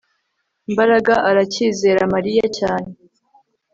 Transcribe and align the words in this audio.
Mbaraga 0.71 1.13
aracyizera 1.29 2.01
Mariya 2.13 2.45
cyane 2.57 2.89